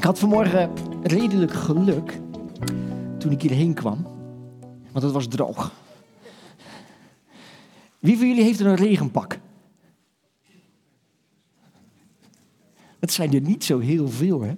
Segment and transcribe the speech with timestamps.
[0.00, 0.70] Ik had vanmorgen
[1.02, 2.20] redelijk geluk
[3.18, 4.06] toen ik hierheen kwam,
[4.92, 5.72] want het was droog.
[7.98, 9.38] Wie van jullie heeft een regenpak?
[12.98, 14.56] Dat zijn er niet zo heel veel, hè?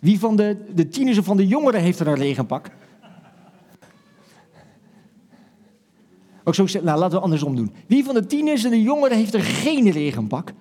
[0.00, 2.70] Wie van de, de tieners of van de jongeren heeft er een regenpak?
[6.44, 7.72] Ook zo, nou, laten we andersom doen.
[7.86, 10.52] Wie van de tieners en de jongeren heeft er geen regenpak?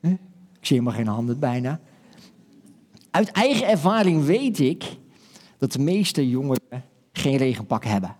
[0.00, 1.80] Ik zie helemaal geen handen bijna.
[3.10, 4.96] Uit eigen ervaring weet ik
[5.58, 8.16] dat de meeste jongeren geen regenpak hebben.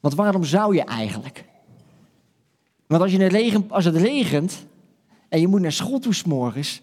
[0.00, 1.44] Want waarom zou je eigenlijk?
[2.86, 4.66] Want als, je een regen, als het regent
[5.28, 6.80] en je moet naar school toe s'morgens,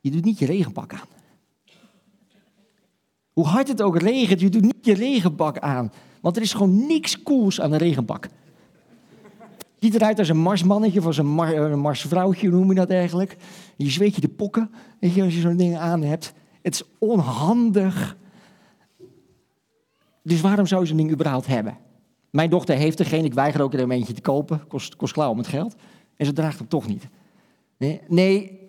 [0.00, 1.08] je doet niet je regenpak aan.
[3.32, 5.92] Hoe hard het ook regent, je doet niet je regenpak aan.
[6.20, 8.28] Want er is gewoon niks cools aan een regenpak.
[9.82, 13.36] Ziet eruit als een marsmannetje of als een, mar, een marsvrouwtje, noem je dat eigenlijk?
[13.76, 16.32] Je zweet je de pokken, weet je, als je zo'n ding aan hebt.
[16.60, 18.16] Het is onhandig.
[20.22, 21.78] Dus waarom zou ze een ding überhaupt hebben?
[22.30, 24.66] Mijn dochter heeft er geen, ik weiger ook er een eentje te kopen.
[24.68, 25.74] Kost, kost klauw om het geld.
[26.16, 27.08] En ze draagt hem toch niet.
[27.78, 28.60] Nee, nee,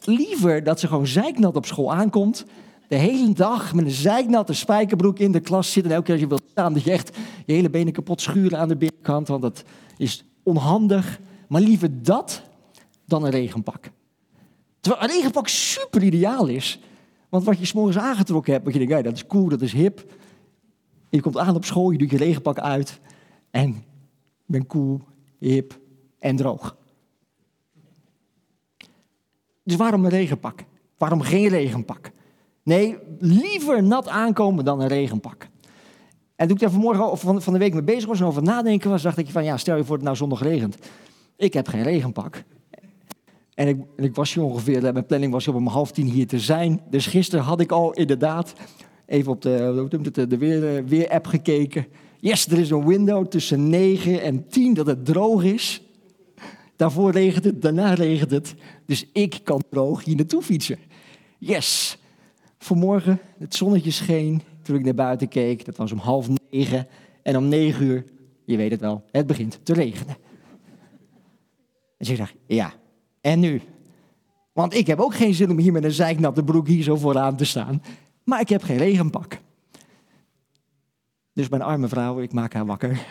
[0.00, 2.44] liever dat ze gewoon zeiknat op school aankomt.
[2.88, 5.84] De hele dag met een zeiknatte spijkerbroek in de klas zit.
[5.84, 8.58] En elke keer als je wilt staan, dat je echt je hele benen kapot schuren
[8.58, 9.28] aan de binnenkant.
[9.28, 9.64] Want dat
[9.96, 11.20] is onhandig.
[11.48, 12.42] Maar liever dat
[13.04, 13.90] dan een regenpak.
[14.80, 16.80] Terwijl een regenpak super ideaal is.
[17.28, 19.72] Want wat je s'morgens aangetrokken hebt, wat je denkt, ja, dat is cool, dat is
[19.72, 20.14] hip.
[21.08, 23.00] je komt aan op school, je doet je regenpak uit.
[23.50, 23.68] En
[24.46, 25.00] je bent cool,
[25.38, 25.78] hip
[26.18, 26.76] en droog.
[29.62, 30.64] Dus waarom een regenpak?
[30.98, 32.10] Waarom geen regenpak?
[32.62, 35.48] Nee, liever nat aankomen dan een regenpak.
[36.42, 38.42] En toen ik daar vanmorgen of van, van de week mee bezig was en over
[38.42, 40.76] nadenken was, dacht ik van ja, stel je voor het nou zondag regent.
[41.36, 42.42] Ik heb geen regenpak.
[43.54, 46.80] En ik, ik was hier ongeveer, mijn planning was om half tien hier te zijn.
[46.90, 48.52] Dus gisteren had ik al inderdaad
[49.06, 51.86] even op de, de, de weer, weer-app gekeken.
[52.20, 55.82] Yes, er is een window tussen 9 en 10 dat het droog is.
[56.76, 58.54] Daarvoor regent het, daarna regent het.
[58.86, 60.78] Dus ik kan droog hier naartoe fietsen.
[61.38, 61.98] Yes.
[62.58, 65.64] Vanmorgen, het zonnetje scheen toen ik naar buiten keek.
[65.64, 66.86] Dat was om half negen.
[67.22, 68.04] En om negen uur,
[68.44, 70.16] je weet het wel, het begint te regenen.
[71.98, 72.72] Dus ik dacht, ja,
[73.20, 73.60] en nu?
[74.52, 77.36] Want ik heb ook geen zin om hier met een zeiknatte broek hier zo vooraan
[77.36, 77.82] te staan.
[78.24, 79.38] Maar ik heb geen regenpak.
[81.32, 83.06] Dus mijn arme vrouw, ik maak haar wakker.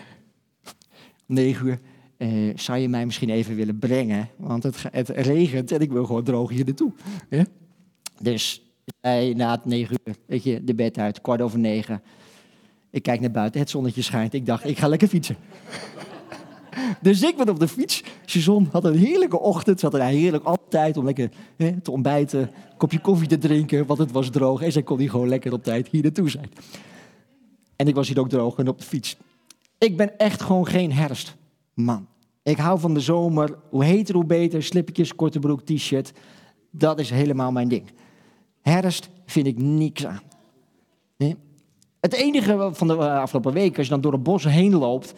[1.27, 1.79] Om negen uur.
[2.17, 4.29] Eh, zou je mij misschien even willen brengen?
[4.37, 6.91] Want het, het regent en ik wil gewoon droog hier naartoe.
[7.29, 7.45] Ja?
[8.19, 8.70] Dus
[9.01, 12.01] hij na het negen uur, weet je, de bed uit, kwart over negen.
[12.89, 14.33] Ik kijk naar buiten, het zonnetje schijnt.
[14.33, 15.35] Ik dacht, ik ga lekker fietsen.
[17.01, 18.03] dus ik ben op de fiets.
[18.25, 19.79] Suzon had een heerlijke ochtend.
[19.79, 23.85] Ze had een heerlijk altijd om lekker hè, te ontbijten, een kopje koffie te drinken,
[23.85, 24.61] want het was droog.
[24.61, 26.51] En zij kon hier gewoon lekker op tijd hier naartoe zijn.
[27.75, 29.17] En ik was hier ook droog en op de fiets.
[29.77, 32.07] Ik ben echt gewoon geen herfstman.
[32.43, 33.57] Ik hou van de zomer.
[33.69, 34.63] Hoe heter, hoe beter.
[34.63, 36.11] Slippertjes, korte broek, t-shirt.
[36.71, 37.91] Dat is helemaal mijn ding.
[38.61, 40.21] Herfst vind ik niks aan.
[41.17, 41.37] Nee?
[41.99, 45.13] Het enige van de eh, afgelopen week, als je dan door het bos heen loopt,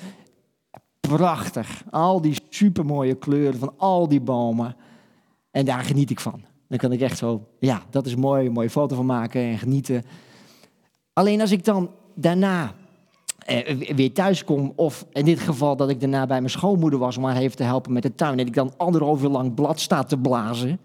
[1.00, 1.84] prachtig.
[1.90, 4.76] Al die supermooie kleuren van al die bomen.
[5.52, 6.42] En daar geniet ik van.
[6.68, 9.58] Dan kan ik echt zo, ja, dat is mooi, een mooie foto van maken en
[9.58, 10.04] genieten.
[11.14, 12.74] Alleen als ik dan daarna
[13.46, 17.18] eh, weer thuis kom, of in dit geval dat ik daarna bij mijn schoonmoeder was
[17.18, 19.80] om haar even te helpen met de tuin, en ik dan anderhalf uur lang blad
[19.80, 20.80] sta te blazen,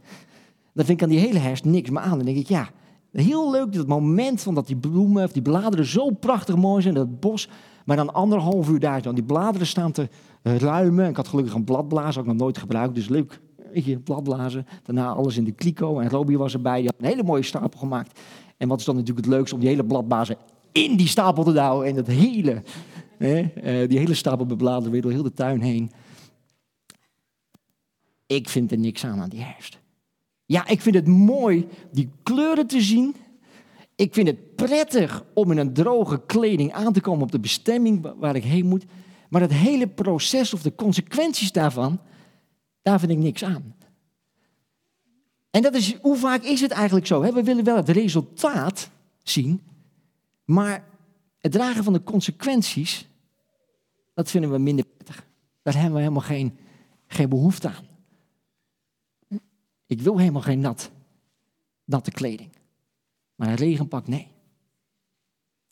[0.78, 2.16] dan vind ik aan die hele herfst niks meer aan.
[2.16, 2.68] Dan denk ik, ja,
[3.12, 6.94] heel leuk dat moment van dat die bloemen of die bladeren zo prachtig mooi zijn,
[6.94, 7.48] dat bos.
[7.84, 10.08] Maar dan anderhalf uur daar, dan die bladeren staan te
[10.42, 11.08] ruimen.
[11.08, 13.40] Ik had gelukkig een bladblazer, ook nog nooit gebruikt, dus leuk.
[13.72, 14.66] Weet bladblazen.
[14.82, 16.80] Daarna alles in de kliko en Robbie was erbij.
[16.80, 18.20] Die had een hele mooie stapel gemaakt.
[18.56, 20.36] En wat is dan natuurlijk het leukste om die hele bladblazen
[20.72, 21.88] in die stapel te houden.
[21.88, 22.62] En dat hele,
[23.18, 25.90] hè, eh, die hele stapel bebladeren weer door heel de tuin heen.
[28.26, 29.78] Ik vind er niks aan aan die herfst.
[30.48, 33.16] Ja, ik vind het mooi die kleuren te zien.
[33.94, 38.12] Ik vind het prettig om in een droge kleding aan te komen op de bestemming
[38.18, 38.84] waar ik heen moet.
[39.28, 42.00] Maar het hele proces of de consequenties daarvan,
[42.82, 43.74] daar vind ik niks aan.
[45.50, 47.20] En dat is, hoe vaak is het eigenlijk zo?
[47.20, 48.90] We willen wel het resultaat
[49.22, 49.62] zien,
[50.44, 50.88] maar
[51.38, 53.08] het dragen van de consequenties,
[54.14, 55.26] dat vinden we minder prettig.
[55.62, 56.58] Daar hebben we helemaal geen,
[57.06, 57.97] geen behoefte aan.
[59.88, 60.90] Ik wil helemaal geen nat,
[61.84, 62.50] natte kleding.
[63.34, 64.28] Maar een regenpak, nee.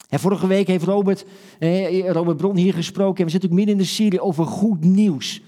[0.08, 1.24] En vorige week heeft Robert,
[1.58, 3.18] eh, Robert Bron hier gesproken.
[3.18, 5.42] En we zitten ook midden in de serie over goed nieuws.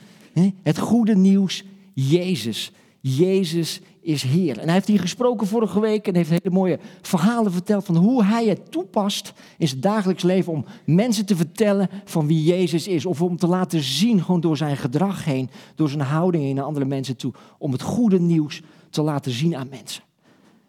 [0.63, 2.73] Het goede nieuws, Jezus.
[3.01, 4.59] Jezus is Heer.
[4.59, 8.25] En hij heeft hier gesproken vorige week en heeft hele mooie verhalen verteld van hoe
[8.25, 13.07] hij het toepast in zijn dagelijks leven om mensen te vertellen van wie Jezus is.
[13.07, 16.85] Of om te laten zien, gewoon door zijn gedrag heen, door zijn houding naar andere
[16.85, 20.03] mensen toe, om het goede nieuws te laten zien aan mensen.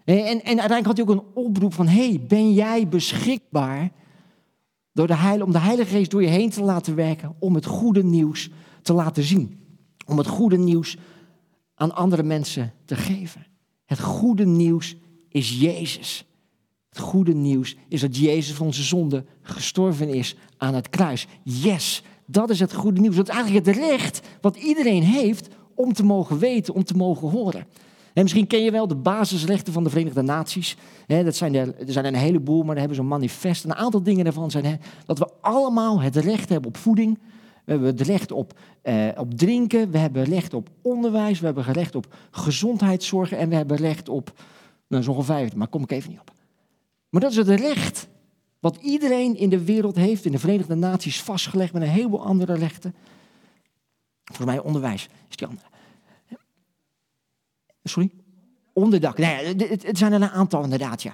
[0.05, 3.91] En, en, en uiteindelijk had hij ook een oproep van, hey, ben jij beschikbaar
[4.93, 7.65] door de Heil, om de Heilige Geest door je heen te laten werken, om het
[7.65, 8.49] goede nieuws
[8.81, 9.57] te laten zien.
[10.05, 10.97] Om het goede nieuws
[11.79, 13.45] aan andere mensen te geven.
[13.85, 14.95] Het goede nieuws
[15.29, 16.25] is Jezus.
[16.89, 21.27] Het goede nieuws is dat Jezus voor onze zonde gestorven is aan het kruis.
[21.43, 23.15] Yes, dat is het goede nieuws.
[23.15, 27.29] Dat is eigenlijk het recht wat iedereen heeft om te mogen weten, om te mogen
[27.29, 27.65] horen.
[28.13, 30.77] En misschien ken je wel de basisrechten van de Verenigde Naties.
[31.07, 33.63] dat zijn er, er zijn een heleboel, maar daar hebben ze een manifest.
[33.63, 37.19] Een aantal dingen daarvan zijn dat we allemaal het recht hebben op voeding.
[37.69, 39.91] We hebben het recht op, eh, op drinken.
[39.91, 41.39] We hebben recht op onderwijs.
[41.39, 43.31] We hebben recht op gezondheidszorg.
[43.31, 44.33] En we hebben recht op.
[44.87, 46.31] Nou, zo'n vijf, maar kom ik even niet op.
[47.09, 48.07] Maar dat is het recht
[48.59, 52.53] wat iedereen in de wereld heeft, in de Verenigde Naties vastgelegd met een heleboel andere
[52.53, 52.95] rechten.
[54.23, 55.67] Volgens mij onderwijs is die andere.
[57.83, 58.11] Sorry?
[58.73, 59.17] Onderdak.
[59.17, 61.13] Nee, het, zijn er een aantal inderdaad, ja.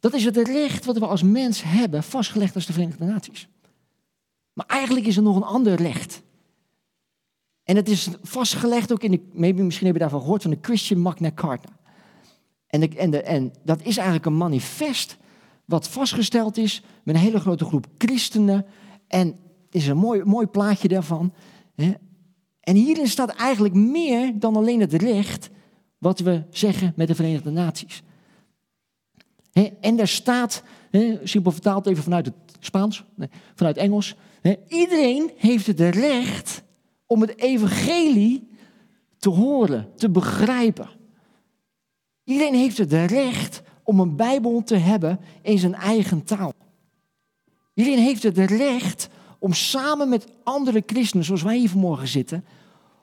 [0.00, 3.48] Dat is het recht wat we als mens hebben, vastgelegd als de Verenigde Naties.
[4.56, 6.22] Maar eigenlijk is er nog een ander recht.
[7.62, 10.58] En het is vastgelegd ook in de, maybe, misschien heb je daarvan gehoord, van de
[10.60, 11.68] Christian Magna Carta.
[12.66, 15.16] En, en, en dat is eigenlijk een manifest
[15.64, 18.66] wat vastgesteld is met een hele grote groep christenen.
[19.08, 19.26] En
[19.64, 21.32] het is een mooi, mooi plaatje daarvan.
[22.60, 25.50] En hierin staat eigenlijk meer dan alleen het recht
[25.98, 28.02] wat we zeggen met de Verenigde Naties.
[29.80, 30.62] en daar staat,
[31.22, 33.04] simpel vertaald even vanuit het Spaans,
[33.54, 34.16] vanuit Engels.
[34.68, 36.62] Iedereen heeft het recht
[37.06, 38.48] om het evangelie
[39.18, 40.88] te horen, te begrijpen.
[42.24, 46.52] Iedereen heeft het recht om een Bijbel te hebben in zijn eigen taal.
[47.74, 49.08] Iedereen heeft het recht
[49.38, 52.44] om samen met andere christenen, zoals wij hier vanmorgen zitten,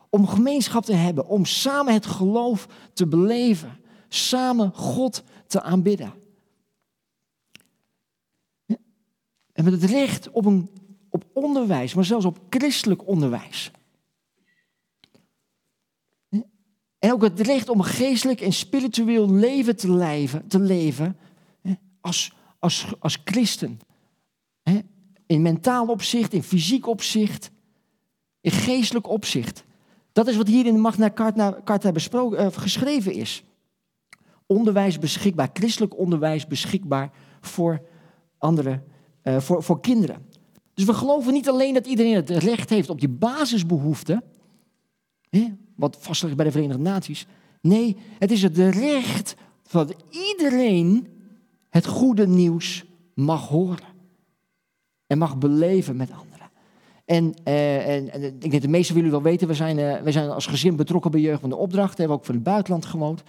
[0.10, 6.13] om gemeenschap te hebben, om samen het geloof te beleven, samen God te aanbidden.
[9.54, 10.69] En met het recht op, een,
[11.13, 13.71] op onderwijs, maar zelfs op christelijk onderwijs.
[17.00, 21.18] En ook het recht om geestelijk en spiritueel leven te leven, te leven
[22.01, 23.80] als, als, als christen.
[25.25, 27.51] In mentaal opzicht, in fysiek opzicht,
[28.42, 29.63] in geestelijk opzicht.
[30.12, 31.12] Dat is wat hier in de Magna
[31.63, 33.44] Carta, besproken, uh, geschreven is.
[34.45, 37.12] Onderwijs beschikbaar, christelijk onderwijs beschikbaar
[37.42, 37.81] voor
[38.38, 38.83] anderen,
[39.24, 40.32] uh, voor, voor kinderen.
[40.73, 44.23] Dus we geloven niet alleen dat iedereen het recht heeft op die basisbehoeften,
[45.29, 47.27] hè, wat vast ligt bij de Verenigde Naties.
[47.61, 49.35] Nee, het is het recht
[49.71, 51.07] dat iedereen
[51.69, 53.93] het goede nieuws mag horen
[55.07, 56.33] en mag beleven met anderen.
[57.05, 60.01] En, uh, en, ik denk dat de meesten van jullie wel weten, we zijn, uh,
[60.01, 61.97] we zijn als gezin betrokken bij Jeugd van de Opdracht.
[61.97, 63.23] Hebben ook voor het buitenland gewoond.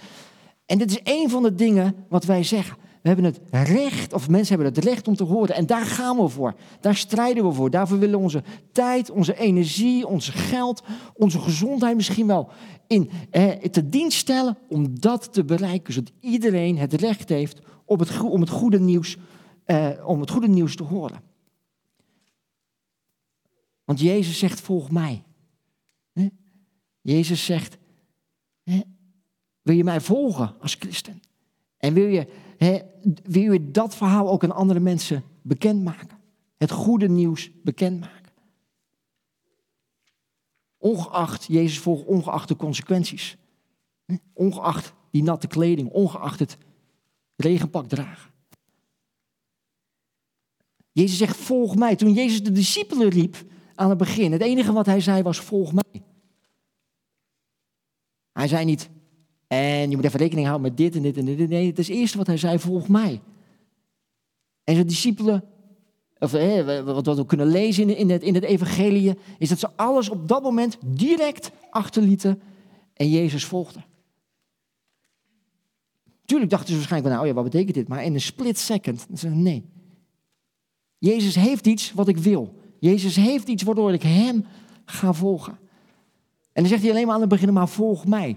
[0.67, 2.77] En dit is een van de dingen wat wij zeggen.
[3.05, 5.55] We hebben het recht, of mensen hebben het recht om te horen.
[5.55, 6.55] En daar gaan we voor.
[6.81, 7.71] Daar strijden we voor.
[7.71, 8.43] Daarvoor willen we onze
[8.73, 10.83] tijd, onze energie, ons geld,
[11.15, 12.51] onze gezondheid misschien wel
[12.87, 13.11] in
[13.71, 15.93] te dienst stellen om dat te bereiken.
[15.93, 19.17] Zodat iedereen het recht heeft op het, om, het goede nieuws,
[19.65, 21.21] eh, om het goede nieuws te horen.
[23.85, 25.23] Want Jezus zegt, volg mij.
[27.01, 27.77] Jezus zegt,
[29.63, 31.21] wil je mij volgen als christen?
[31.79, 32.27] En wil je,
[33.23, 36.19] wil je dat verhaal ook aan andere mensen bekendmaken?
[36.57, 38.33] Het goede nieuws bekendmaken?
[40.79, 43.37] Ongeacht, Jezus volgt ongeacht de consequenties.
[44.33, 46.59] Ongeacht die natte kleding, ongeacht het
[47.37, 48.31] regenpak dragen.
[50.93, 51.97] Jezus zegt, volg mij.
[51.97, 53.45] Toen Jezus de discipelen riep,
[53.75, 54.33] aan het begin.
[54.33, 56.03] Het enige wat hij zei was: volg mij.
[58.33, 58.91] Hij zei niet,
[59.47, 61.49] en je moet even rekening houden met dit en dit en dit.
[61.49, 63.21] Nee, het is het eerste wat hij zei: volg mij.
[64.65, 65.45] En zijn discipelen,
[66.19, 66.31] of
[66.85, 70.43] wat we kunnen lezen in het, in het evangelie, is dat ze alles op dat
[70.43, 72.41] moment direct achterlieten
[72.95, 73.85] en Jezus volgden.
[76.25, 77.89] Tuurlijk dachten ze waarschijnlijk, nou ja, wat betekent dit?
[77.89, 79.65] Maar in een split second, ze nee.
[80.99, 82.55] Jezus heeft iets wat ik wil.
[82.79, 84.45] Jezus heeft iets waardoor ik hem
[84.85, 85.59] ga volgen.
[86.53, 88.37] En dan zegt hij alleen maar aan het begin, maar volg mij.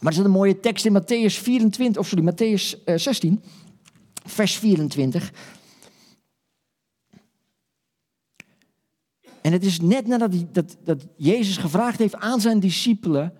[0.00, 3.50] Maar er zit een mooie tekst in Matthäus 24, of sorry, Matthäus 16, eh,
[4.24, 5.32] vers 24.
[9.40, 13.32] En het is net nadat dat, dat Jezus gevraagd heeft aan zijn discipelen,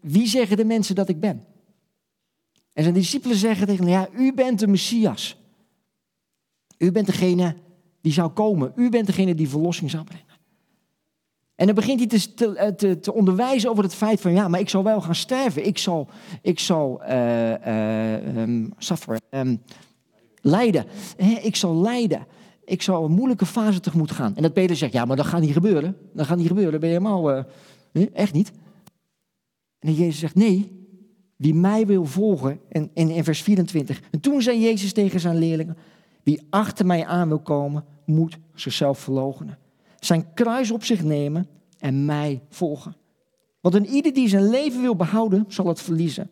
[0.00, 1.44] wie zeggen de mensen dat ik ben?
[2.72, 5.36] En zijn discipelen zeggen tegen hem, ja, u bent de Messias.
[6.78, 7.56] U bent degene
[8.00, 8.72] die zou komen.
[8.76, 10.29] U bent degene die verlossing zou brengen.
[11.60, 14.60] En dan begint hij te, te, te, te, onderwijzen over het feit van, ja, maar
[14.60, 15.66] ik zal wel gaan sterven.
[15.66, 16.08] Ik zal,
[16.42, 17.08] ik zal uh,
[20.40, 20.84] lijden.
[21.42, 22.26] ik zal lijden.
[22.64, 24.36] Ik zal een moeilijke fase tegemoet gaan.
[24.36, 25.96] En dat Peter zegt, ja, maar dat gaat niet gebeuren.
[26.12, 27.44] Dat gaat niet gebeuren, dat ben je helemaal,
[28.12, 28.52] echt niet.
[29.78, 30.86] En Jezus zegt, nee,
[31.36, 34.00] wie mij wil volgen, en, in, in vers 24.
[34.10, 35.76] En toen zei Jezus tegen zijn leerlingen,
[36.22, 39.58] wie achter mij aan wil komen, moet zichzelf verloochenen.
[40.00, 41.46] Zijn kruis op zich nemen
[41.78, 42.96] en mij volgen.
[43.60, 46.30] Want een ieder die zijn leven wil behouden, zal het verliezen.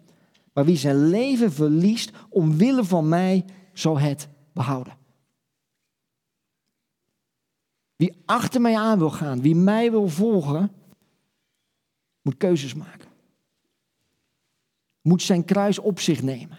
[0.52, 4.96] Maar wie zijn leven verliest omwille van mij, zal het behouden.
[7.96, 10.70] Wie achter mij aan wil gaan, wie mij wil volgen,
[12.22, 13.08] moet keuzes maken.
[15.00, 16.58] Moet zijn kruis op zich nemen.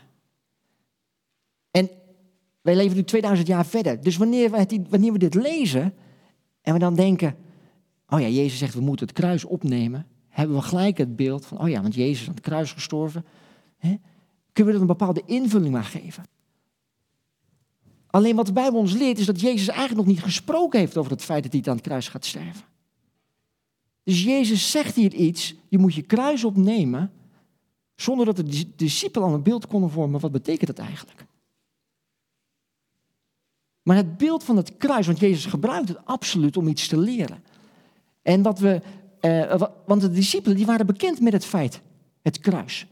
[1.71, 1.89] En
[2.61, 4.01] wij leven nu 2000 jaar verder.
[4.01, 5.93] Dus wanneer we, wanneer we dit lezen
[6.69, 7.35] en we dan denken,
[8.09, 11.59] oh ja, Jezus zegt we moeten het kruis opnemen, hebben we gelijk het beeld van,
[11.59, 13.25] oh ja, want Jezus is aan het kruis gestorven.
[14.53, 16.23] Kunnen we er een bepaalde invulling aan geven?
[18.07, 21.11] Alleen wat de Bijbel ons leert is dat Jezus eigenlijk nog niet gesproken heeft over
[21.11, 22.65] het feit dat hij aan het kruis gaat sterven.
[24.03, 27.11] Dus Jezus zegt hier iets, je moet je kruis opnemen,
[27.95, 31.25] zonder dat de discipelen al een beeld konden vormen, wat betekent dat eigenlijk?
[33.83, 37.43] Maar het beeld van het kruis, want Jezus gebruikt het absoluut om iets te leren.
[38.21, 38.81] En wat we,
[39.19, 41.81] eh, want de discipelen die waren bekend met het feit,
[42.21, 42.88] het kruis.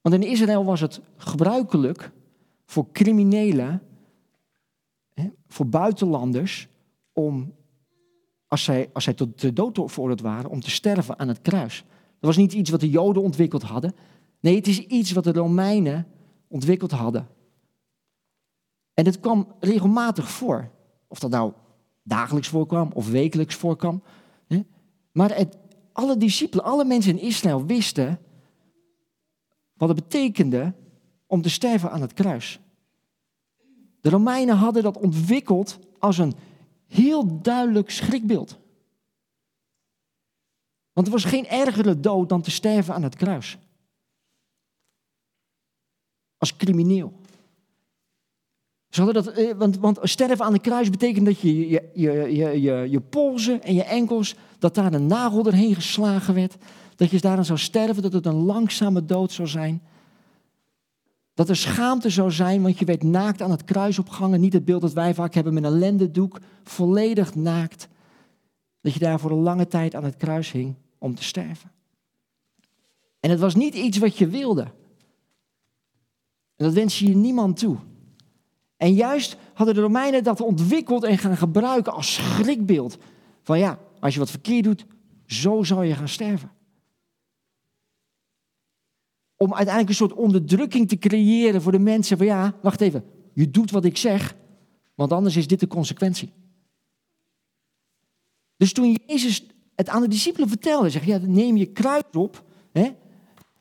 [0.00, 2.10] Want in Israël was het gebruikelijk
[2.66, 3.82] voor criminelen,
[5.14, 6.68] hè, voor buitenlanders,
[7.12, 7.54] om,
[8.46, 11.84] als zij, als zij tot de dood veroordeeld waren, om te sterven aan het kruis.
[11.88, 13.94] Dat was niet iets wat de Joden ontwikkeld hadden.
[14.40, 16.06] Nee, het is iets wat de Romeinen
[16.48, 17.28] ontwikkeld hadden
[19.00, 20.70] en dit kwam regelmatig voor.
[21.08, 21.52] Of dat nou
[22.02, 24.02] dagelijks voorkwam of wekelijks voorkwam.
[25.12, 25.58] Maar het,
[25.92, 28.18] alle discipelen, alle mensen in Israël wisten
[29.72, 30.74] wat het betekende
[31.26, 32.60] om te sterven aan het kruis.
[34.00, 36.34] De Romeinen hadden dat ontwikkeld als een
[36.86, 38.58] heel duidelijk schrikbeeld.
[40.92, 43.58] Want er was geen ergere dood dan te sterven aan het kruis.
[46.38, 47.19] Als crimineel.
[48.90, 52.12] Ze hadden dat, eh, want, want sterven aan de kruis betekent dat je je, je,
[52.12, 56.56] je, je, je polsen en je enkels, dat daar een nagel erheen geslagen werd.
[56.96, 59.82] Dat je daaraan zou sterven, dat het een langzame dood zou zijn.
[61.34, 64.40] Dat er schaamte zou zijn, want je werd naakt aan het kruis opgehangen.
[64.40, 67.88] Niet het beeld dat wij vaak hebben met een lendendoek, volledig naakt.
[68.80, 71.70] Dat je daar voor een lange tijd aan het kruis hing om te sterven.
[73.20, 74.62] En het was niet iets wat je wilde.
[76.56, 77.76] En dat wens je niemand toe.
[78.80, 82.98] En juist hadden de Romeinen dat ontwikkeld en gaan gebruiken als schrikbeeld.
[83.42, 84.86] Van ja, als je wat verkeerd doet,
[85.26, 86.50] zo zou je gaan sterven.
[89.36, 92.16] Om uiteindelijk een soort onderdrukking te creëren voor de mensen.
[92.16, 94.36] Van ja, wacht even, je doet wat ik zeg,
[94.94, 96.32] want anders is dit de consequentie.
[98.56, 102.94] Dus toen Jezus het aan de discipelen vertelde, zeg ja, neem je kruis op, hè?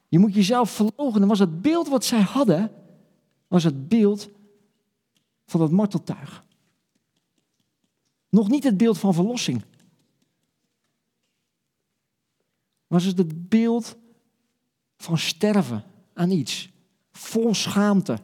[0.07, 1.19] je moet jezelf verlogen.
[1.19, 2.71] Dan was het beeld wat zij hadden,
[3.47, 4.29] was het beeld
[5.49, 6.43] van het marteltuig.
[8.29, 9.63] Nog niet het beeld van verlossing.
[12.87, 13.97] Maar het is het beeld
[14.97, 16.69] van sterven aan iets.
[17.11, 18.19] Vol schaamte.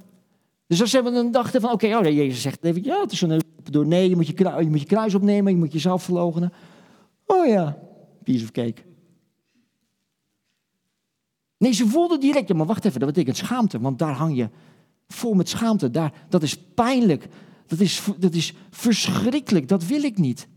[0.67, 3.41] Dus als ze dan dachten van, oké, okay, oh, Jezus zegt ja, het is een
[3.71, 6.53] door nee, je moet je, kruis, je moet je kruis opnemen, je moet jezelf verloochenen.
[7.25, 7.77] Oh ja,
[8.23, 8.81] piece of cake.
[11.57, 14.49] Nee, ze voelden direct, ja, maar wacht even, dat betekent schaamte, want daar hang je
[15.07, 15.91] Vol met schaamte.
[15.91, 17.27] Daar, dat is pijnlijk.
[17.67, 19.67] Dat is, dat is verschrikkelijk.
[19.67, 20.47] Dat wil ik niet.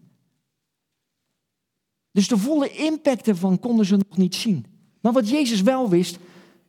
[2.10, 4.66] Dus de volle impact ervan konden ze nog niet zien.
[5.00, 6.18] Maar wat Jezus wel wist,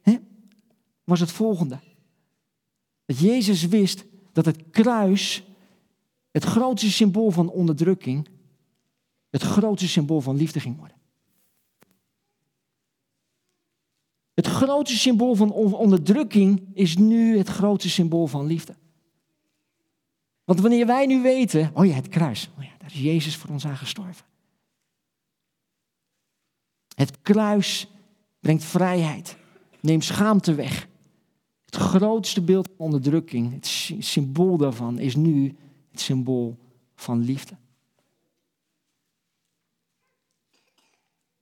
[0.01, 0.17] hè,
[1.03, 1.79] was het volgende.
[3.05, 5.43] Dat Jezus wist dat het kruis
[6.31, 8.27] het grootste symbool van onderdrukking,
[9.29, 10.97] het grootste symbool van liefde ging worden.
[14.39, 18.75] Het grootste symbool van onderdrukking is nu het grootste symbool van liefde.
[20.43, 23.49] Want wanneer wij nu weten, oh ja, het kruis, oh ja, daar is Jezus voor
[23.49, 24.25] ons aan gestorven.
[26.95, 27.87] Het kruis
[28.39, 29.37] brengt vrijheid,
[29.79, 30.87] neemt schaamte weg.
[31.65, 33.67] Het grootste beeld van onderdrukking, het
[33.99, 35.55] symbool daarvan, is nu
[35.91, 36.57] het symbool
[36.95, 37.57] van liefde.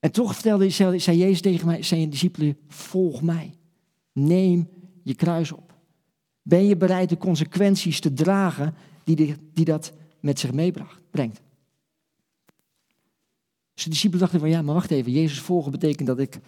[0.08, 3.54] En toch vertelde, zei Jezus tegen mij, zijn discipelen, volg mij.
[4.12, 4.70] Neem
[5.04, 5.74] je kruis op?
[6.42, 11.42] Ben je bereid de consequenties te dragen die, die, dat met zich meebrengt?
[13.74, 16.40] Dus de discipelen dachten van ja, maar wacht even, Jezus volgen betekent dat ik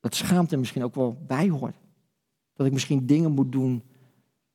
[0.00, 1.76] dat schaamte misschien ook wel bijhoort.
[2.52, 3.82] Dat ik misschien dingen moet doen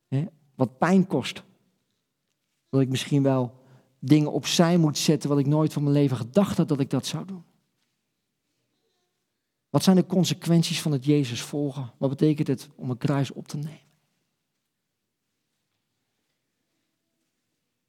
[0.08, 0.24] hè,
[0.54, 1.42] wat pijn kost.
[2.68, 3.61] Dat ik misschien wel
[4.04, 7.06] dingen opzij moet zetten wat ik nooit van mijn leven gedacht had dat ik dat
[7.06, 7.44] zou doen.
[9.70, 11.90] Wat zijn de consequenties van het Jezus volgen?
[11.98, 13.80] Wat betekent het om een kruis op te nemen?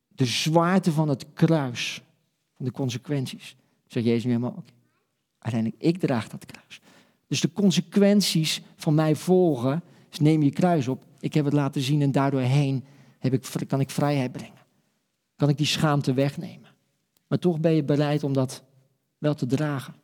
[0.07, 2.01] De zwaarte van het kruis,
[2.55, 3.55] van de consequenties.
[3.87, 4.67] Zegt Jezus nu helemaal ook.
[5.39, 6.81] Uiteindelijk, ik draag dat kruis.
[7.27, 11.05] Dus de consequenties van mij volgen, is neem je kruis op.
[11.19, 12.85] Ik heb het laten zien en daardoor heen
[13.19, 14.62] heb ik, kan ik vrijheid brengen.
[15.43, 16.69] Kan ik die schaamte wegnemen.
[17.27, 18.63] Maar toch ben je bereid om dat
[19.17, 19.95] wel te dragen.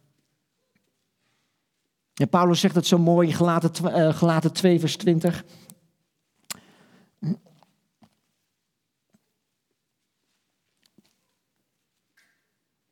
[2.13, 5.46] En Paulus zegt het zo mooi in Gelaten, uh, Gelaten 2, vers 20.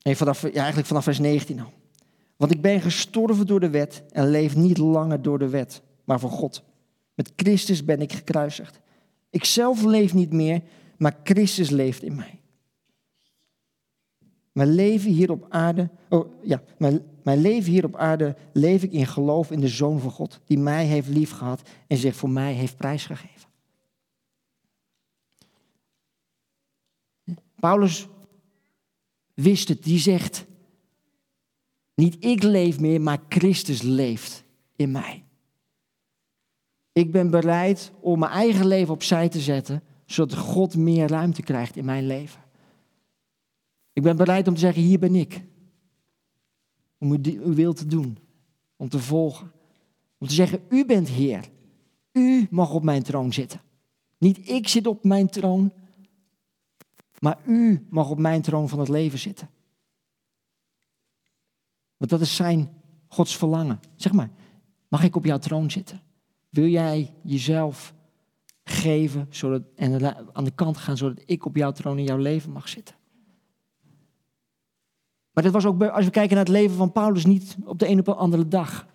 [0.02, 1.74] Nee, vanaf, ja, eigenlijk vanaf vers 19 al.
[2.36, 6.20] Want ik ben gestorven door de wet en leef niet langer door de wet, maar
[6.20, 6.64] voor God.
[7.14, 8.80] Met Christus ben ik gekruisigd.
[9.30, 10.62] Ik zelf leef niet meer,
[10.98, 12.37] maar Christus leeft in mij.
[14.58, 18.92] Mijn leven hier op aarde, oh ja, mijn, mijn leven hier op aarde leef ik
[18.92, 22.54] in geloof in de Zoon van God, die mij heeft liefgehad en zich voor mij
[22.54, 23.50] heeft prijsgegeven.
[27.56, 28.08] Paulus
[29.34, 30.46] wist het, die zegt,
[31.96, 34.44] niet ik leef meer, maar Christus leeft
[34.76, 35.24] in mij.
[36.92, 41.76] Ik ben bereid om mijn eigen leven opzij te zetten, zodat God meer ruimte krijgt
[41.76, 42.46] in mijn leven.
[43.98, 45.42] Ik ben bereid om te zeggen, hier ben ik.
[46.98, 48.18] Om uw wil te doen,
[48.76, 49.52] om te volgen.
[50.18, 51.50] Om te zeggen, u bent Heer.
[52.12, 53.62] U mag op mijn troon zitten.
[54.18, 55.74] Niet ik zit op mijn troon,
[57.20, 59.50] maar u mag op mijn troon van het leven zitten.
[61.98, 62.70] Want dat is zijn
[63.08, 63.80] Gods verlangen.
[63.96, 64.30] Zeg maar,
[64.88, 66.02] mag ik op jouw troon zitten?
[66.50, 67.94] Wil jij jezelf
[68.64, 72.52] geven zodat, en aan de kant gaan zodat ik op jouw troon in jouw leven
[72.52, 72.97] mag zitten?
[75.38, 77.90] Maar dat was ook, als we kijken naar het leven van Paulus, niet op de
[77.90, 78.88] een op een andere dag.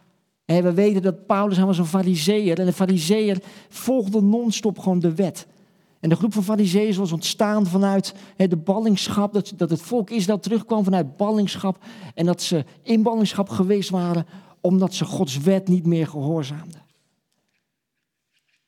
[0.44, 2.58] we weten dat Paulus, hij was een fariseer.
[2.58, 5.46] En de fariseer volgde non-stop gewoon de wet.
[6.00, 9.32] En de groep van fariseeën was ontstaan vanuit de ballingschap.
[9.32, 11.84] Dat, het volk Israël terugkwam vanuit ballingschap.
[12.14, 14.26] En dat ze in ballingschap geweest waren
[14.60, 16.82] omdat ze Gods wet niet meer gehoorzaamden.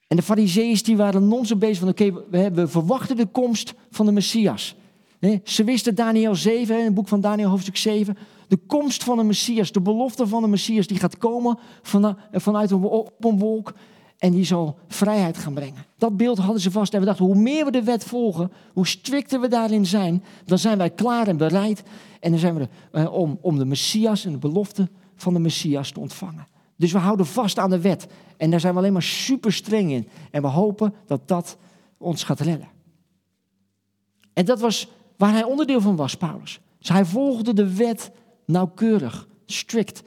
[0.07, 2.13] En de fariseeën die waren non-stop bezig van oké,
[2.53, 4.77] we verwachten de komst van de Messias.
[5.45, 8.17] Ze wisten Daniel 7, in het boek van Daniel hoofdstuk 7,
[8.49, 11.59] de komst van de Messias, de belofte van de Messias, die gaat komen
[12.31, 13.75] vanuit een, op wolk
[14.19, 15.85] en die zal vrijheid gaan brengen.
[15.99, 18.87] Dat beeld hadden ze vast en we dachten, hoe meer we de wet volgen, hoe
[18.87, 21.83] strikter we daarin zijn, dan zijn wij klaar en bereid
[22.21, 25.91] en dan zijn we eh, om, om de Messias en de belofte van de Messias
[25.91, 26.47] te ontvangen.
[26.77, 28.07] Dus we houden vast aan de wet
[28.37, 31.57] en daar zijn we alleen maar super streng in en we hopen dat dat
[31.99, 32.69] ons gaat redden.
[34.33, 36.61] En dat was waar hij onderdeel van was, Paulus.
[36.79, 38.13] Dus hij volgde de wet
[38.47, 40.03] nauwkeurig, strikt.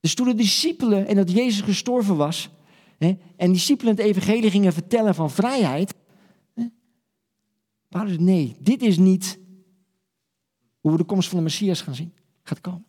[0.00, 2.50] Dus toen de discipelen en dat Jezus gestorven was,
[2.98, 5.94] hè, en discipelen het evangelie gingen vertellen van vrijheid,
[6.54, 6.64] hè,
[7.88, 9.38] Paulus, nee, dit is niet
[10.80, 12.86] hoe we de komst van de Messias gaan zien, gaat komen.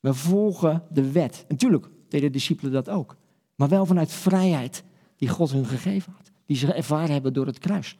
[0.00, 1.44] We volgen de wet.
[1.48, 3.16] Natuurlijk deden de discipelen dat ook,
[3.54, 4.84] maar wel vanuit vrijheid
[5.16, 7.98] die God hun gegeven had die ze ervaren hebben door het kruis.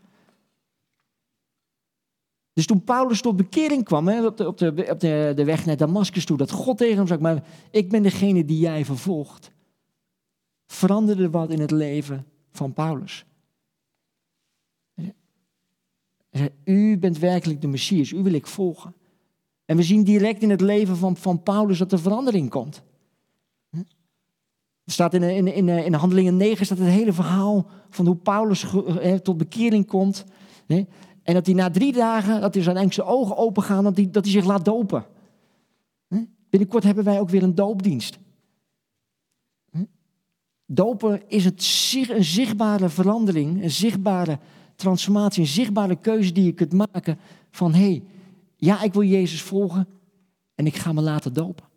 [2.53, 5.67] Dus toen Paulus tot bekering kwam, hè, op, de, op, de, op de, de weg
[5.67, 9.51] naar Damascus toe, dat God tegen hem zei, maar ik ben degene die jij vervolgt,
[10.67, 13.25] veranderde wat in het leven van Paulus.
[16.65, 18.95] U bent werkelijk de Messias, u wil ik volgen.
[19.65, 22.83] En we zien direct in het leven van, van Paulus dat er verandering komt.
[24.89, 28.67] Er staat in, in, in, in Handelingen 9 staat het hele verhaal van hoe Paulus
[29.23, 30.25] tot bekering komt.
[30.67, 34.11] En dat hij na drie dagen, dat hij zijn enkele ogen open gaan, dat hij,
[34.11, 35.05] dat hij zich laat dopen.
[36.51, 38.19] Binnenkort hebben wij ook weer een doopdienst.
[40.67, 44.39] Dopen is het, een zichtbare verandering, een zichtbare
[44.77, 47.19] transformatie, een zichtbare keuze die je kunt maken
[47.51, 48.03] van hé, hey,
[48.57, 49.89] ja, ik wil Jezus volgen
[50.55, 51.68] en ik ga me laten dopen.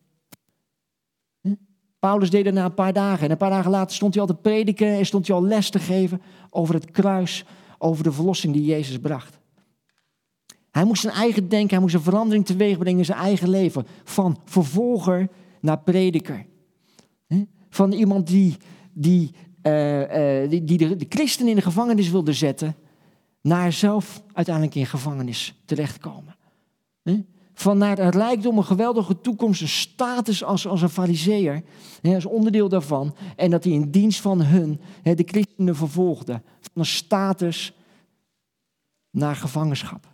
[2.02, 3.26] Paulus deed dat na een paar dagen.
[3.26, 5.70] En een paar dagen later stond hij al te prediken en stond hij al les
[5.70, 7.46] te geven over het kruis,
[7.78, 9.40] over de verlossing die Jezus bracht.
[10.72, 13.86] Hij moest zijn eigen denken, hij moest een verandering teweeg brengen in zijn eigen leven.
[14.04, 16.46] Van vervolger naar prediker.
[17.70, 18.58] Van iemand die,
[18.94, 19.32] die,
[19.64, 22.76] uh, uh, die, die de, de christen in de gevangenis wilde zetten,
[23.42, 26.36] naar zelf uiteindelijk in gevangenis terechtkomen.
[27.54, 31.64] Van naar een rijkdom, een geweldige toekomst, een status als, als een fariseer,
[32.02, 33.16] als onderdeel daarvan.
[33.36, 36.42] En dat hij in dienst van hun de christenen vervolgde.
[36.60, 37.74] Van een status
[39.10, 40.10] naar gevangenschap.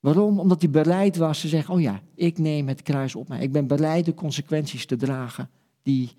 [0.00, 0.40] Waarom?
[0.40, 3.40] Omdat hij bereid was te zeggen, oh ja, ik neem het kruis op mij.
[3.40, 5.50] Ik ben bereid de consequenties te dragen
[5.82, 6.12] die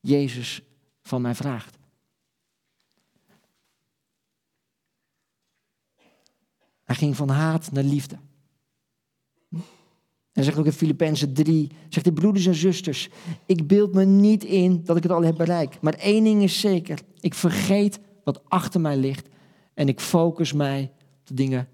[0.00, 0.62] Jezus
[1.02, 1.78] van mij vraagt.
[6.84, 8.18] Hij ging van haat naar liefde.
[10.32, 13.08] En zegt ook in Filippenzen 3, zegt de broeders en zusters,
[13.46, 15.80] ik beeld me niet in dat ik het al heb bereikt.
[15.80, 19.28] Maar één ding is zeker, ik vergeet wat achter mij ligt
[19.74, 21.68] en ik focus mij op de dingen,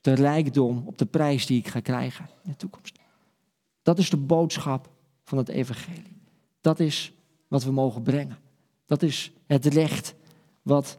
[0.00, 2.98] de rijkdom, op de prijs die ik ga krijgen in de toekomst.
[3.82, 4.90] Dat is de boodschap
[5.22, 6.20] van het evangelie.
[6.60, 7.12] Dat is
[7.48, 8.38] wat we mogen brengen.
[8.86, 10.14] Dat is het recht
[10.62, 10.98] wat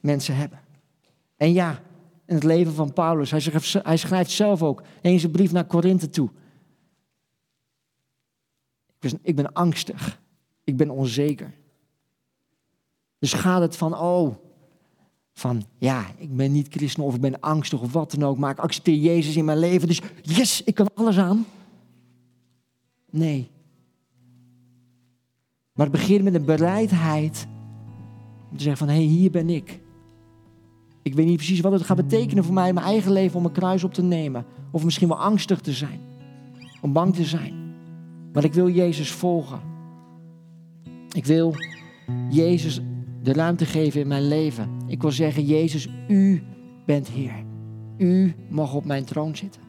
[0.00, 0.60] mensen hebben.
[1.36, 1.82] En ja,
[2.26, 6.10] in het leven van Paulus, hij schrijft, hij zelf ook in zijn brief naar Korinthe
[6.10, 6.30] toe.
[8.86, 10.20] Ik ben, ik ben angstig.
[10.64, 11.54] Ik ben onzeker.
[13.18, 14.34] Dus gaat het van, oh,
[15.32, 18.50] van ja, ik ben niet christen of ik ben angstig of wat dan ook, maar
[18.50, 21.46] ik accepteer Jezus in mijn leven, dus yes, ik kan alles aan.
[23.10, 23.50] Nee.
[25.72, 27.46] Maar het begint met een bereidheid
[28.50, 29.80] om te zeggen van, hé, hey, hier ben ik.
[31.06, 33.44] Ik weet niet precies wat het gaat betekenen voor mij in mijn eigen leven om
[33.44, 34.44] een kruis op te nemen.
[34.70, 36.00] Of misschien wel angstig te zijn.
[36.80, 37.54] Om bang te zijn.
[38.32, 39.60] Maar ik wil Jezus volgen.
[41.12, 41.54] Ik wil
[42.30, 42.80] Jezus
[43.22, 44.68] de ruimte geven in mijn leven.
[44.86, 46.42] Ik wil zeggen, Jezus, u
[46.86, 47.44] bent Heer.
[47.98, 49.62] U mag op mijn troon zitten.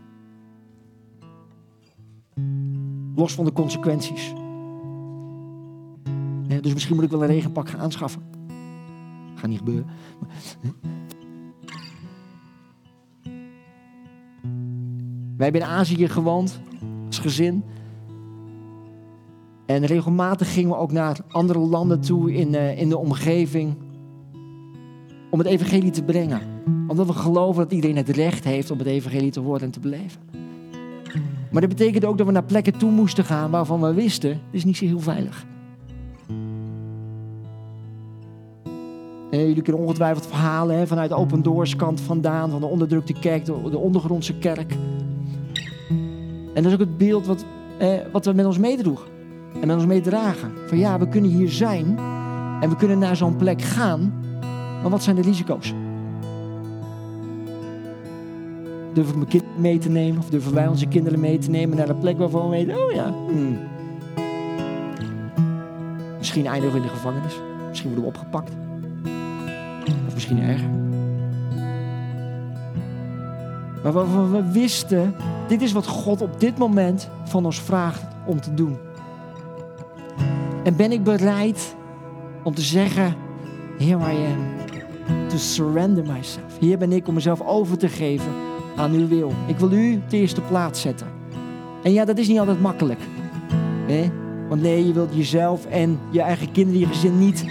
[3.16, 4.34] Los van de consequenties.
[6.62, 8.22] dus misschien moet ik wel een regenpak gaan aanschaffen.
[9.36, 9.86] Gaat niet gebeuren.
[15.38, 16.60] Wij hebben in Azië gewoond
[17.08, 17.64] als gezin.
[19.66, 23.76] En regelmatig gingen we ook naar andere landen toe in, uh, in de omgeving.
[25.30, 26.42] Om het evangelie te brengen.
[26.88, 29.80] Omdat we geloven dat iedereen het recht heeft om het evangelie te horen en te
[29.80, 30.22] beleven.
[31.52, 34.40] Maar dat betekende ook dat we naar plekken toe moesten gaan waarvan we wisten, het
[34.52, 35.46] is niet zo heel veilig.
[39.32, 43.46] En jullie kunnen ongetwijfeld verhalen hè, vanuit Open Doors kant vandaan, van de onderdrukte kerk,
[43.46, 44.74] de ondergrondse kerk.
[46.58, 47.46] En dat is ook het beeld wat,
[47.78, 49.08] eh, wat we met ons meedroegen.
[49.62, 50.52] En met ons meedragen.
[50.68, 51.98] Van ja, we kunnen hier zijn.
[52.62, 54.14] En we kunnen naar zo'n plek gaan.
[54.82, 55.74] Maar wat zijn de risico's?
[58.94, 60.20] Durf ik mijn kinderen mee te nemen?
[60.20, 62.92] Of durven wij onze kinderen mee te nemen naar een plek waarvan we weten, oh
[62.92, 63.14] ja.
[63.28, 63.58] Hmm.
[66.18, 67.40] Misschien eindigen we in de gevangenis.
[67.70, 68.52] Misschien worden we opgepakt.
[70.08, 70.70] Of misschien erger.
[73.94, 75.16] Waarvan we wisten,
[75.48, 78.78] dit is wat God op dit moment van ons vraagt om te doen.
[80.64, 81.76] En ben ik bereid
[82.44, 83.16] om te zeggen,
[83.78, 84.68] here I am,
[85.28, 86.60] to surrender myself.
[86.60, 88.32] Hier ben ik om mezelf over te geven
[88.76, 89.34] aan uw wil.
[89.48, 91.08] Ik wil u op de eerste plaats zetten.
[91.84, 93.00] En ja, dat is niet altijd makkelijk.
[93.88, 94.12] Hè?
[94.50, 97.46] Want nee, je wilt jezelf en je eigen kinderen, je gezin niet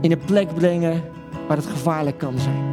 [0.00, 1.02] in een plek brengen
[1.48, 2.72] waar het gevaarlijk kan zijn.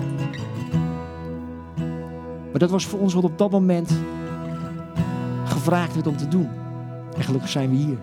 [2.52, 3.92] Maar dat was voor ons wat op dat moment
[5.46, 6.50] gevraagd werd om te doen.
[7.18, 7.98] En gelukkig zijn we hier.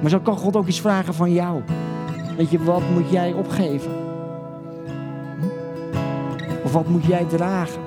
[0.00, 1.62] Maar zo kan God ook iets vragen van jou.
[2.36, 3.90] Weet je, wat moet jij opgeven?
[6.64, 7.80] Of wat moet jij dragen?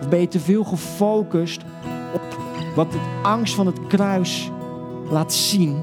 [0.00, 1.62] Of ben je te veel gefocust
[2.14, 2.38] op
[2.74, 4.50] wat de angst van het kruis
[5.10, 5.82] laat zien?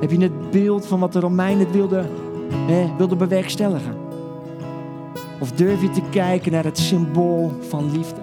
[0.00, 1.70] Heb je het beeld van wat de Romeinen
[2.96, 3.95] wilden bewerkstelligen?
[5.40, 8.20] Of durf je te kijken naar het symbool van liefde?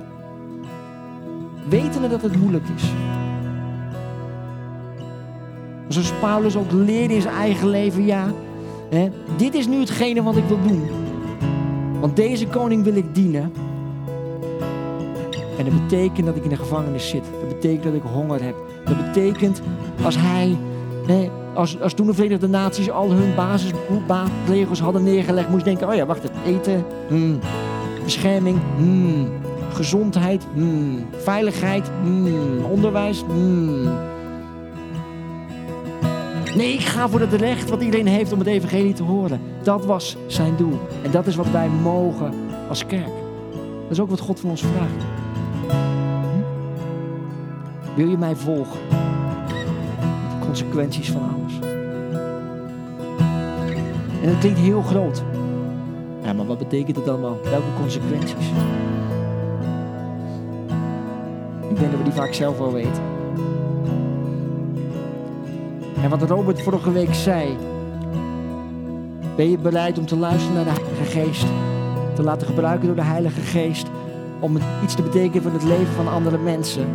[1.70, 2.84] Wetende dat het moeilijk is.
[5.88, 8.32] Zoals Paulus ook leerde in zijn eigen leven, ja,
[8.90, 10.88] hè, dit is nu hetgene wat ik wil doen.
[12.00, 13.52] Want deze koning wil ik dienen.
[15.58, 17.24] En dat betekent dat ik in de gevangenis zit.
[17.40, 18.56] Dat betekent dat ik honger heb.
[18.86, 19.62] Dat betekent
[20.04, 20.58] als hij
[21.08, 25.96] hè, als, toen de Verenigde Naties al hun basisregels hadden neergelegd, moest je denken, oh
[25.96, 27.40] ja, wacht even, eten, hmm.
[28.04, 29.28] bescherming, hmm.
[29.74, 31.06] gezondheid, hmm.
[31.12, 31.92] veiligheid,
[32.72, 33.24] onderwijs.
[36.56, 39.42] Nee, ik ga voor het recht wat iedereen heeft om het evangelie te horen.
[39.64, 40.80] Dat was zijn doel.
[41.04, 42.34] En dat is wat wij mogen
[42.70, 43.12] als kerk.
[43.82, 45.06] Dat is ook wat God van ons vraagt.
[47.96, 48.80] Wil je mij volgen?
[50.40, 51.33] De consequenties van.
[54.24, 55.24] En dat klinkt heel groot.
[56.24, 57.38] Ja, maar wat betekent het allemaal?
[57.44, 58.48] Welke consequenties?
[61.70, 63.02] Ik denk dat we die vaak zelf wel weten.
[66.04, 67.58] En wat Robert vorige week zei.
[69.36, 71.46] Ben je bereid om te luisteren naar de Heilige Geest?
[72.16, 73.88] Te laten gebruiken door de Heilige Geest
[74.40, 76.88] om iets te betekenen voor het leven van andere mensen?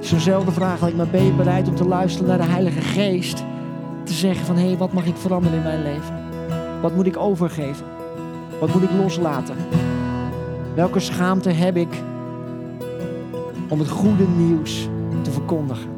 [0.00, 3.44] Zo'nzelfde vraag ik, maar ben je bereid om te luisteren naar de Heilige Geest?
[4.04, 6.14] Te zeggen van, hé, hey, wat mag ik veranderen in mijn leven?
[6.82, 7.86] Wat moet ik overgeven?
[8.60, 9.56] Wat moet ik loslaten?
[10.74, 12.02] Welke schaamte heb ik
[13.68, 14.88] om het goede nieuws
[15.22, 15.88] te verkondigen?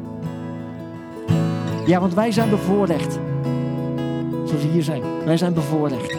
[1.85, 3.19] Ja, want wij zijn bevoorrecht.
[4.45, 5.01] Zoals we hier zijn.
[5.25, 6.17] Wij zijn bevoorrecht.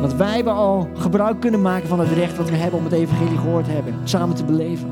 [0.00, 2.94] Want wij hebben al gebruik kunnen maken van het recht wat we hebben om het
[2.94, 3.94] evangelie gehoord te hebben.
[4.04, 4.88] Samen te beleven.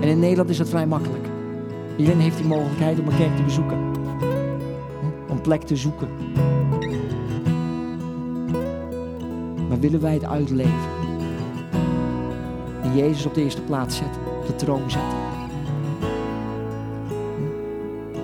[0.00, 1.31] En in Nederland is dat vrij makkelijk.
[2.02, 3.78] Iedereen heeft die mogelijkheid om een kerk te bezoeken.
[5.28, 6.08] Om plek te zoeken.
[9.68, 10.90] Maar willen wij het uitleven?
[12.82, 14.20] En Jezus op de eerste plaats zetten.
[14.40, 15.18] Op de troon zetten.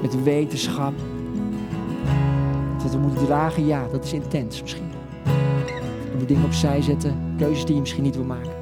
[0.02, 0.94] Met wetenschap.
[2.82, 4.90] Dat we moeten dragen, ja, dat is intens misschien.
[5.78, 8.52] We moeten dingen opzij zetten, keuzes die je misschien niet wil maken.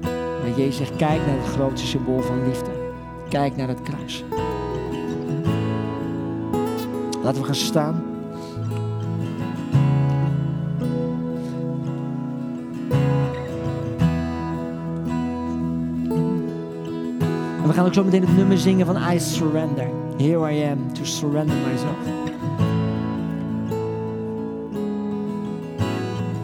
[0.00, 2.71] Maar Jezus zegt, kijk naar het grootste symbool van liefde.
[3.32, 4.24] Kijk naar het kruis.
[7.22, 8.02] Laten we gaan staan.
[17.60, 19.88] En we gaan ook zo meteen het nummer zingen van I Surrender.
[20.16, 21.96] Here I am to surrender myself.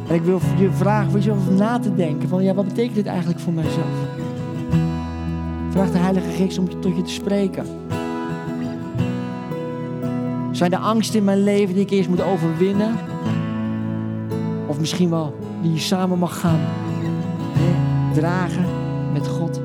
[0.09, 3.07] En ik wil je vragen voor jezelf na te denken van ja, wat betekent dit
[3.07, 4.08] eigenlijk voor mijzelf?
[5.79, 7.67] Vraag de Heilige Geest om tot je te spreken.
[10.51, 12.97] Zijn er angsten in mijn leven die ik eerst moet overwinnen?
[14.67, 16.61] Of misschien wel die je samen mag gaan
[18.13, 18.65] dragen
[19.13, 19.61] met God?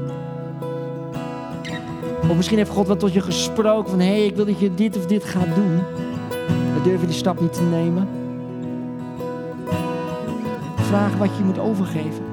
[2.30, 4.73] Of misschien heeft God wat tot je gesproken van hé, hey, ik wil dat je
[4.73, 5.80] dit of dit gaat doen.
[6.73, 8.08] Dan durf je die stap niet te nemen.
[10.76, 12.33] Vraag wat je moet overgeven.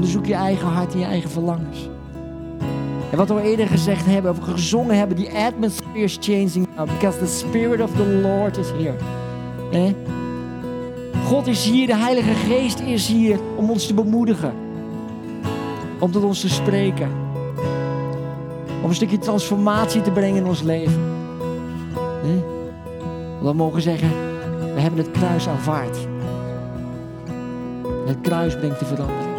[0.00, 1.88] Onderzoek je eigen hart en je eigen verlangens.
[3.10, 7.18] En wat we eerder gezegd hebben, of gezongen hebben, die atmosphere is changing now because
[7.18, 9.94] the spirit of the Lord is here.
[11.24, 14.52] God is hier, de Heilige Geest is hier om ons te bemoedigen.
[15.98, 17.10] Om tot ons te spreken.
[18.82, 21.00] Om een stukje transformatie te brengen in ons leven.
[22.22, 22.30] Eh?
[23.40, 24.10] We mogen zeggen,
[24.74, 25.98] we hebben het kruis aanvaard.
[28.06, 29.29] Het kruis brengt de verandering.